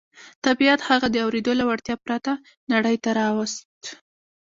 طبيعت 0.45 0.81
هغه 0.89 1.07
د 1.11 1.15
اورېدو 1.25 1.51
له 1.59 1.63
وړتيا 1.69 1.95
پرته 2.05 2.31
نړۍ 2.71 2.95
ته 3.03 3.09
راووست. 3.17 3.77